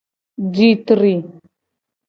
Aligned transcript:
Ji 0.53 0.69
tri. 0.87 1.13